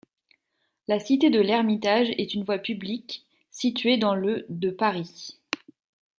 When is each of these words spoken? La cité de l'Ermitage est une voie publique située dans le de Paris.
La 0.87 0.99
cité 0.99 1.29
de 1.29 1.39
l'Ermitage 1.39 2.09
est 2.17 2.33
une 2.33 2.43
voie 2.43 2.57
publique 2.57 3.23
située 3.51 3.97
dans 3.97 4.15
le 4.15 4.47
de 4.49 4.71
Paris. 4.71 5.37